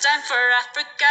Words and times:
this 0.00 0.06
time 0.06 0.22
for 0.22 0.36
Africa. 0.60 1.06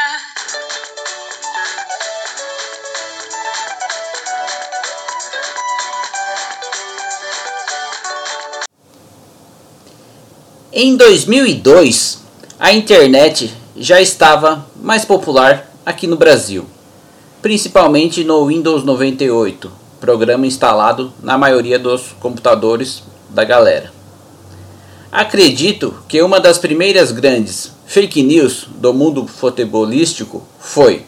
Em 10.71 10.95
2002, 10.95 12.19
a 12.59 12.71
internet 12.71 13.53
já 13.75 14.01
estava 14.01 14.65
mais 14.75 15.05
popular 15.05 15.71
aqui 15.85 16.07
no 16.07 16.15
Brasil, 16.15 16.65
principalmente 17.41 18.23
no 18.23 18.45
Windows 18.47 18.83
98, 18.83 19.71
programa 19.99 20.47
instalado 20.47 21.13
na 21.21 21.37
maioria 21.37 21.77
dos 21.77 22.13
computadores 22.19 23.03
da 23.29 23.43
galera. 23.43 23.91
Acredito 25.11 26.03
que 26.07 26.21
uma 26.21 26.39
das 26.39 26.59
primeiras 26.59 27.11
grandes 27.11 27.78
fake 27.89 28.21
news 28.21 28.67
do 28.75 28.93
mundo 28.93 29.25
futebolístico 29.25 30.43
foi: 30.59 31.07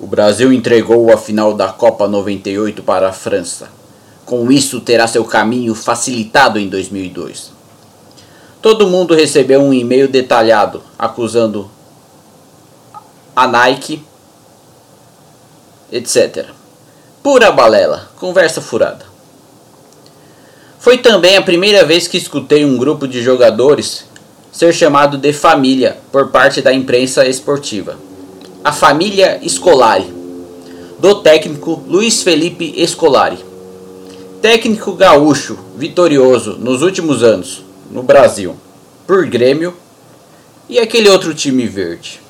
o 0.00 0.08
Brasil 0.08 0.52
entregou 0.52 1.12
a 1.12 1.16
final 1.16 1.54
da 1.54 1.68
Copa 1.68 2.08
98 2.08 2.82
para 2.82 3.08
a 3.08 3.12
França. 3.12 3.70
Com 4.26 4.50
isso, 4.50 4.80
terá 4.80 5.06
seu 5.06 5.24
caminho 5.24 5.76
facilitado 5.76 6.58
em 6.58 6.68
2002. 6.68 7.52
Todo 8.60 8.88
mundo 8.88 9.14
recebeu 9.14 9.62
um 9.62 9.72
e-mail 9.72 10.08
detalhado 10.08 10.82
acusando 10.98 11.70
a 13.36 13.46
Nike, 13.46 14.04
etc. 15.92 16.46
Pura 17.22 17.52
balela, 17.52 18.10
conversa 18.18 18.60
furada. 18.60 19.06
Foi 20.80 20.98
também 20.98 21.36
a 21.36 21.42
primeira 21.42 21.84
vez 21.84 22.08
que 22.08 22.18
escutei 22.18 22.64
um 22.64 22.76
grupo 22.76 23.06
de 23.06 23.22
jogadores 23.22 24.07
ser 24.52 24.72
chamado 24.72 25.18
de 25.18 25.32
família 25.32 25.98
por 26.10 26.28
parte 26.28 26.60
da 26.60 26.72
imprensa 26.72 27.26
esportiva. 27.26 27.96
A 28.64 28.72
família 28.72 29.40
Scolari, 29.48 30.12
do 30.98 31.16
técnico 31.16 31.82
Luiz 31.86 32.22
Felipe 32.22 32.74
Scolari. 32.86 33.38
Técnico 34.42 34.92
gaúcho, 34.92 35.58
vitorioso 35.76 36.56
nos 36.58 36.82
últimos 36.82 37.22
anos 37.22 37.62
no 37.90 38.02
Brasil, 38.02 38.54
por 39.06 39.26
Grêmio 39.26 39.74
e 40.68 40.78
aquele 40.78 41.08
outro 41.08 41.34
time 41.34 41.66
verde. 41.66 42.20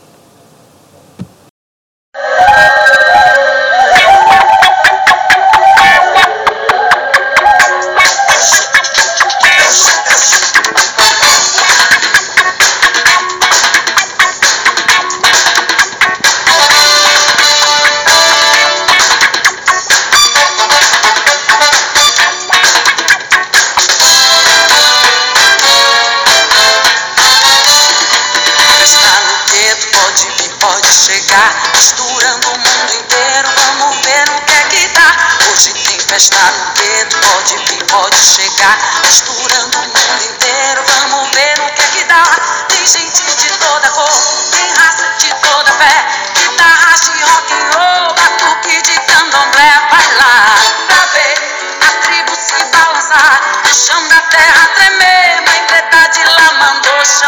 Festa 36.19 36.51
no 36.51 36.75
dedo, 36.75 37.17
pode 37.21 37.57
vir, 37.59 37.85
pode 37.85 38.17
chegar. 38.17 38.77
Misturando 39.05 39.79
o 39.79 39.83
mundo 39.83 40.25
inteiro, 40.25 40.83
vamos 40.85 41.31
ver 41.31 41.59
no 41.59 41.71
que 41.71 41.81
é 41.81 41.87
que 41.87 42.05
dá. 42.07 42.25
Tem 42.71 42.85
gente 42.85 43.23
de 43.37 43.49
toda 43.59 43.89
cor, 43.91 44.11
tem 44.51 44.69
raça 44.73 45.15
de 45.17 45.33
toda 45.49 45.71
fé. 45.75 46.07
Guitarra 46.35 46.97
de 46.97 47.23
rock 47.23 47.55
and 47.55 47.71
roll, 47.79 48.15
batuque 48.15 48.83
de 48.83 48.99
candomblé. 48.99 49.73
Vai 49.93 50.15
lá 50.17 50.57
pra 50.89 51.07
ver 51.13 51.79
a 51.87 52.03
tribo 52.03 52.35
se 52.35 52.65
balançar. 52.65 53.41
O 53.65 53.73
chão 53.73 54.09
da 54.09 54.21
terra 54.23 54.67
tremer. 54.75 55.41
Mãe 55.47 55.65
preta 55.69 56.09
de 56.11 56.25
lá 56.25 56.53
mandou 56.59 57.05
chamar. 57.05 57.28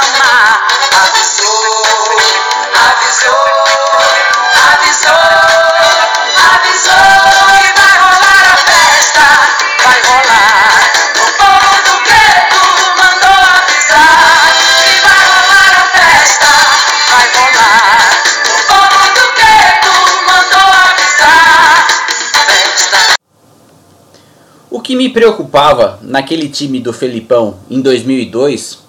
Que 24.90 24.96
me 24.96 25.08
preocupava 25.08 26.00
naquele 26.02 26.48
time 26.48 26.80
do 26.80 26.92
Felipão 26.92 27.58
em 27.70 27.80
2002 27.80 28.80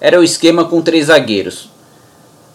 era 0.00 0.20
o 0.20 0.22
esquema 0.22 0.64
com 0.64 0.80
três 0.80 1.06
zagueiros. 1.06 1.68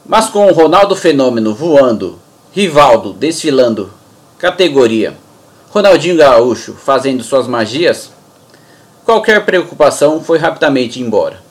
Mas 0.06 0.30
com 0.30 0.48
o 0.48 0.54
Ronaldo 0.54 0.96
Fenômeno 0.96 1.54
voando, 1.54 2.18
Rivaldo 2.54 3.12
desfilando 3.12 3.92
categoria, 4.40 5.18
Ronaldinho 5.70 6.16
Gaúcho 6.16 6.76
fazendo 6.76 7.26
suas 7.26 7.46
magias, 7.46 8.10
qualquer 9.04 9.44
preocupação 9.44 10.24
foi 10.24 10.38
rapidamente 10.38 11.02
embora. 11.02 11.44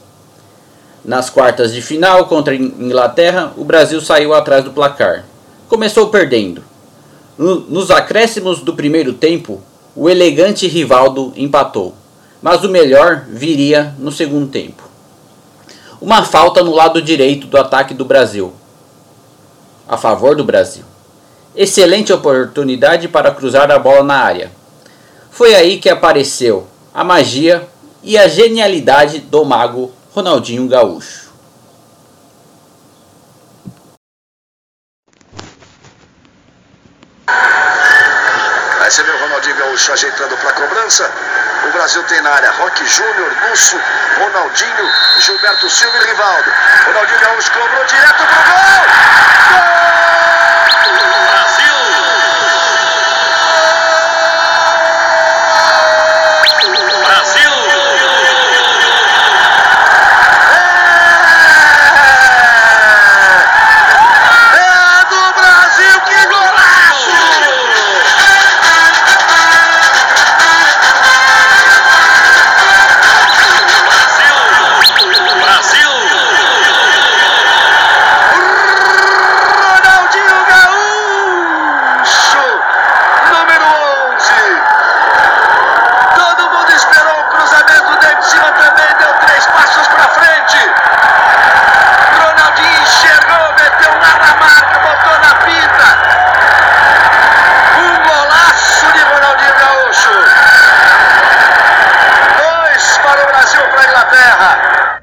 Nas 1.05 1.29
quartas 1.29 1.75
de 1.75 1.83
final 1.83 2.25
contra 2.29 2.55
a 2.55 2.57
Inglaterra, 2.57 3.53
o 3.59 3.65
Brasil 3.65 4.01
saiu 4.01 4.33
atrás 4.33 4.65
do 4.65 4.71
placar. 4.71 5.27
Começou 5.69 6.09
perdendo. 6.09 6.65
No- 7.37 7.61
Nos 7.61 7.91
acréscimos 7.91 8.61
do 8.63 8.73
primeiro 8.73 9.13
tempo, 9.13 9.61
o 9.95 10.09
elegante 10.09 10.67
Rivaldo 10.67 11.33
empatou, 11.37 11.95
mas 12.41 12.65
o 12.65 12.69
melhor 12.69 13.25
viria 13.29 13.95
no 13.99 14.11
segundo 14.11 14.49
tempo. 14.49 14.83
Uma 16.01 16.25
falta 16.25 16.63
no 16.63 16.75
lado 16.75 17.01
direito 17.01 17.47
do 17.47 17.57
ataque 17.57 17.95
do 17.95 18.05
Brasil, 18.05 18.53
a 19.89 19.97
favor 19.97 20.35
do 20.35 20.45
Brasil. 20.45 20.85
Excelente 21.55 22.13
oportunidade 22.13 23.09
para 23.09 23.31
cruzar 23.31 23.71
a 23.71 23.79
bola 23.79 24.03
na 24.03 24.17
área. 24.17 24.51
Foi 25.31 25.55
aí 25.55 25.79
que 25.79 25.89
apareceu 25.89 26.67
a 26.95 27.05
magia 27.05 27.69
e 28.03 28.19
a 28.19 28.27
genialidade 28.27 29.21
do 29.21 29.45
mago 29.45 29.93
Ronaldinho 30.15 30.67
Gaúcho. 30.67 31.31
Aí 37.29 38.91
você 38.91 39.03
vê 39.05 39.11
o 39.11 39.21
Ronaldinho 39.21 39.57
Ajeitando 40.33 40.37
para 40.39 40.51
a 40.51 40.53
cobrança. 40.53 41.11
O 41.65 41.71
Brasil 41.73 42.03
tem 42.05 42.21
na 42.23 42.31
área 42.31 42.51
Roque 42.53 42.87
Júnior, 42.87 43.33
Lúcio, 43.49 43.81
Ronaldinho, 44.19 44.91
Gilberto 45.19 45.71
Silva 45.71 45.97
e 45.99 46.07
Rivaldo. 46.07 46.51
Ronaldinho 46.87 47.21
Gaúcho 47.21 47.53
cobrou 47.53 47.85
direto 47.85 48.15
pro 48.15 48.27
gol. 48.27 48.85
É 51.35 51.52
a 103.79 103.89
Inglaterra. 103.89 105.03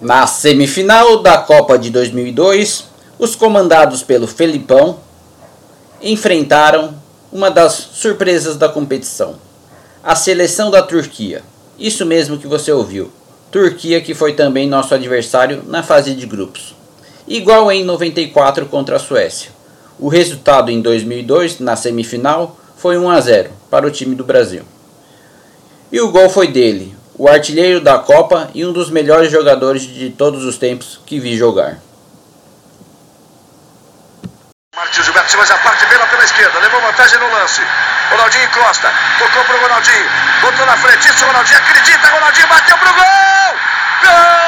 Na 0.00 0.26
semifinal 0.26 1.22
da 1.22 1.38
Copa 1.38 1.78
de 1.78 1.90
2002, 1.90 2.84
os 3.18 3.34
comandados 3.34 4.02
pelo 4.02 4.26
Felipão 4.26 5.00
enfrentaram 6.02 6.94
uma 7.32 7.50
das 7.50 7.72
surpresas 7.72 8.56
da 8.56 8.68
competição, 8.68 9.36
a 10.04 10.14
seleção 10.14 10.70
da 10.70 10.82
Turquia. 10.82 11.42
Isso 11.78 12.06
mesmo 12.06 12.38
que 12.38 12.46
você 12.46 12.70
ouviu. 12.70 13.10
Turquia, 13.50 14.00
que 14.00 14.14
foi 14.14 14.34
também 14.34 14.68
nosso 14.68 14.94
adversário 14.94 15.62
na 15.66 15.82
fase 15.82 16.14
de 16.14 16.26
grupos. 16.26 16.74
Igual 17.26 17.72
em 17.72 17.84
94 17.84 18.66
contra 18.66 18.96
a 18.96 19.00
Suécia. 19.00 19.50
O 19.98 20.08
resultado 20.08 20.70
em 20.70 20.80
2002, 20.80 21.58
na 21.58 21.74
semifinal, 21.74 22.56
foi 22.76 22.98
1 22.98 23.10
a 23.10 23.20
0 23.20 23.50
para 23.70 23.86
o 23.86 23.90
time 23.90 24.14
do 24.14 24.24
Brasil. 24.24 24.62
E 25.90 26.00
o 26.00 26.10
gol 26.10 26.28
foi 26.28 26.48
dele, 26.48 26.96
o 27.14 27.28
artilheiro 27.28 27.80
da 27.80 27.98
Copa 27.98 28.50
e 28.54 28.64
um 28.64 28.72
dos 28.72 28.90
melhores 28.90 29.30
jogadores 29.30 29.82
de 29.82 30.10
todos 30.10 30.44
os 30.44 30.58
tempos 30.58 31.00
que 31.06 31.20
vi 31.20 31.36
jogar. 31.36 31.78
Martins 34.74 35.04
Gilberto 35.04 35.30
Silva 35.30 35.46
já 35.46 35.56
parte 35.58 35.86
bem 35.86 35.96
lá 35.96 36.06
pela 36.06 36.24
esquerda, 36.24 36.58
levou 36.58 36.80
vantagem 36.80 37.18
no 37.18 37.32
lance. 37.32 37.62
Ronaldinho 38.10 38.50
Costa, 38.50 38.92
tocou 39.18 39.44
pro 39.44 39.60
Ronaldinho, 39.60 40.10
botou 40.42 40.66
na 40.66 40.76
frente, 40.76 41.08
isso, 41.08 41.24
Ronaldinho 41.24 41.58
acredita, 41.58 42.08
Ronaldinho 42.08 42.48
bateu 42.48 42.78
pro 42.78 42.92
gol! 42.92 43.56
Gol! 44.02 44.45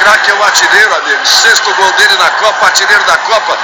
Craque 0.00 0.30
é 0.30 0.34
o 0.34 0.42
artilheiro, 0.42 0.94
amigo. 0.94 1.26
Sexto 1.26 1.74
gol 1.74 1.92
dele 1.92 2.16
na 2.16 2.30
Copa, 2.30 2.66
artilheiro 2.66 3.04
da 3.06 3.18
Copa. 3.18 3.58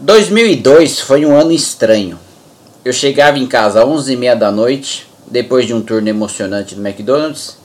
...2002 0.00 1.02
foi 1.02 1.26
um 1.26 1.36
ano 1.36 1.52
estranho. 1.52 2.18
Eu 2.84 2.92
chegava 2.92 3.38
em 3.38 3.46
casa 3.46 3.82
às 3.82 3.88
11h30 3.88 4.34
da 4.36 4.50
noite, 4.50 5.08
depois 5.26 5.66
de 5.66 5.74
um 5.74 5.82
turno 5.82 6.08
emocionante 6.08 6.76
no 6.76 6.86
McDonald's, 6.86 7.57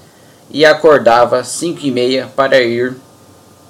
e 0.54 0.64
acordava 0.64 1.40
às 1.40 1.48
5h30 1.48 2.28
para 2.36 2.62
ir 2.62 2.96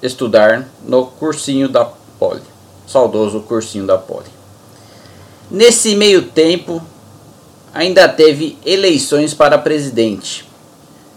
estudar 0.02 0.68
no 0.86 1.06
cursinho 1.06 1.66
da 1.66 1.86
Poli. 2.18 2.42
Saudoso 2.86 3.40
cursinho 3.40 3.86
da 3.86 3.96
Poli. 3.96 4.28
Nesse 5.50 5.96
meio 5.96 6.22
tempo, 6.22 6.82
ainda 7.72 8.06
teve 8.06 8.58
eleições 8.64 9.32
para 9.32 9.56
presidente. 9.56 10.46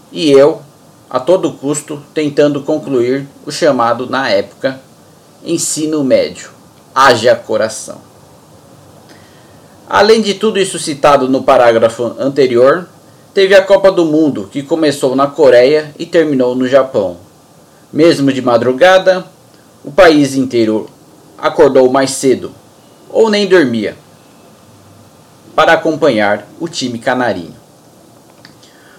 E 0.09 0.31
eu, 0.31 0.61
a 1.09 1.19
todo 1.19 1.51
custo, 1.51 2.01
tentando 2.13 2.63
concluir 2.63 3.27
o 3.45 3.51
chamado 3.51 4.09
na 4.09 4.29
época 4.29 4.79
ensino 5.43 6.03
médio. 6.03 6.49
Haja 6.95 7.35
coração. 7.35 8.01
Além 9.89 10.21
de 10.21 10.33
tudo 10.33 10.59
isso 10.59 10.79
citado 10.79 11.29
no 11.29 11.43
parágrafo 11.43 12.15
anterior, 12.19 12.87
teve 13.37 13.53
a 13.53 13.61
Copa 13.61 13.91
do 13.91 14.03
Mundo, 14.03 14.49
que 14.51 14.63
começou 14.63 15.15
na 15.15 15.27
Coreia 15.27 15.93
e 15.99 16.07
terminou 16.07 16.55
no 16.55 16.67
Japão. 16.67 17.17
Mesmo 17.93 18.33
de 18.33 18.41
madrugada, 18.41 19.27
o 19.85 19.91
país 19.91 20.33
inteiro 20.33 20.89
acordou 21.37 21.87
mais 21.91 22.09
cedo, 22.09 22.51
ou 23.11 23.29
nem 23.29 23.45
dormia 23.45 23.95
para 25.55 25.73
acompanhar 25.73 26.47
o 26.59 26.67
time 26.67 26.97
canarinho. 26.97 27.53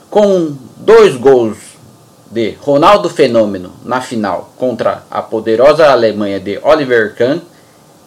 Com 0.08 0.56
dois 0.76 1.16
gols 1.16 1.58
de 2.30 2.52
Ronaldo 2.60 3.10
Fenômeno 3.10 3.72
na 3.84 4.00
final 4.00 4.52
contra 4.56 5.02
a 5.10 5.20
poderosa 5.20 5.90
Alemanha 5.90 6.38
de 6.38 6.60
Oliver 6.62 7.16
Kahn, 7.16 7.40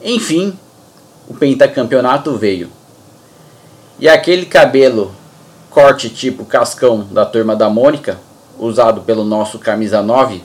enfim, 0.01 0.57
o 1.28 1.33
pentacampeonato 1.33 2.38
veio. 2.38 2.69
E 4.00 4.07
aquele 4.07 4.45
cabelo 4.45 5.19
corte 5.71 6.09
tipo 6.09 6.45
cascão 6.45 7.07
da 7.11 7.25
turma 7.25 7.56
da 7.56 7.69
Mônica, 7.69 8.19
usado 8.59 9.01
pelo 9.01 9.23
nosso 9.23 9.57
camisa 9.57 10.01
9, 10.01 10.44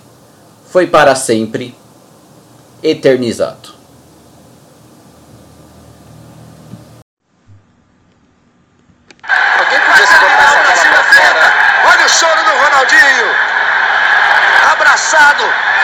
foi 0.69 0.87
para 0.87 1.15
sempre 1.15 1.75
eternizado. 2.83 3.77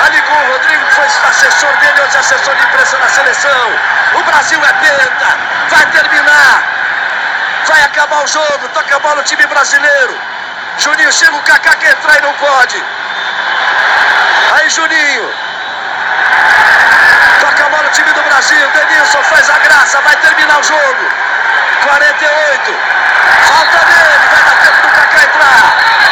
Ali 0.03 0.21
com 0.23 0.35
o 0.35 0.53
Rodrigo, 0.53 0.85
que 0.85 0.95
foi 0.95 1.05
assessor 1.05 1.77
dele, 1.79 2.01
hoje 2.01 2.17
assessor 2.17 2.57
de 2.57 2.63
imprensa 2.65 2.99
na 2.99 3.09
seleção. 3.09 3.71
O 4.19 4.25
Brasil 4.25 4.59
é 4.65 4.73
penta, 4.73 5.39
vai 5.69 5.87
terminar. 5.93 6.73
Vai 7.67 7.85
acabar 7.85 8.12
o 8.23 8.27
jogo, 8.27 8.69
toca 8.69 8.97
a 8.97 9.01
bola 9.01 9.21
o 9.21 9.25
time 9.25 9.45
brasileiro. 9.47 10.19
Juninho 10.79 11.13
chega 11.13 11.35
o 11.35 11.43
Kaká 11.43 11.75
que 11.75 11.87
entrar 11.87 12.19
e 12.19 12.23
não 12.23 12.33
pode. 12.35 12.83
Aí 14.55 14.71
Juninho. 14.71 15.35
Toca 17.41 17.67
a 17.67 17.69
bola 17.69 17.89
o 17.89 17.91
time 17.91 18.13
do 18.13 18.23
Brasil. 18.23 18.71
Denilson 18.71 19.23
faz 19.25 19.51
a 19.51 19.59
graça, 19.59 20.01
vai 20.03 20.17
terminar 20.17 20.61
o 20.61 20.63
jogo. 20.63 21.13
48. 21.83 22.77
Falta 23.49 23.87
dele, 23.87 24.27
vai 24.31 24.43
dar 24.45 24.57
tempo 24.63 24.83
do 24.83 24.89
Kaká 24.95 25.23
entrar. 25.25 26.12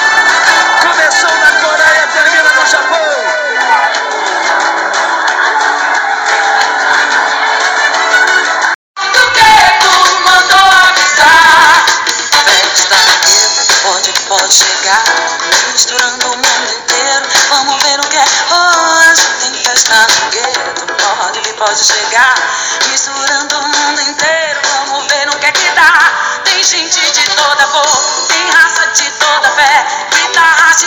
misturando 22.89 23.57
o 23.57 23.67
mundo 23.67 24.01
inteiro. 24.01 24.59
Vamos 24.87 25.05
ver 25.07 25.25
no 25.27 25.35
que 25.37 25.45
é 25.45 25.51
que 25.51 25.69
dá. 25.71 26.39
Tem 26.43 26.63
gente 26.63 27.11
de 27.11 27.29
toda 27.35 27.65
cor, 27.67 28.27
tem 28.27 28.49
raça 28.51 28.87
de 28.87 29.09
toda 29.11 29.49
fé. 29.51 29.85
Guitarra 30.13 30.75
de 30.75 30.85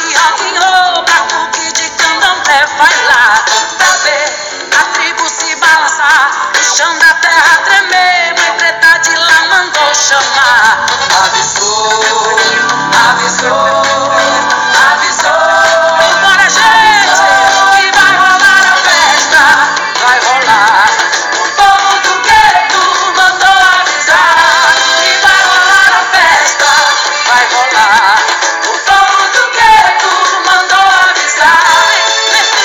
roll, 0.58 1.04
pra 1.04 1.24
de 1.72 1.90
candomblé. 1.90 2.66
vai 2.78 3.04
lá 3.06 3.44
pra 3.78 3.86
ver 4.02 4.44
a 4.78 4.84
tribo 4.92 5.28
se 5.28 5.54
balançar, 5.56 6.50
o 6.58 6.76
chão 6.76 6.98
da 6.98 7.14
terra 7.14 7.58
tremer. 7.64 8.34
Mãe 8.38 8.52
preta 8.58 8.98
de 8.98 9.16
lá 9.16 9.42
mandou 9.48 9.94
chamar. 9.94 10.86
Avisou. 11.24 12.63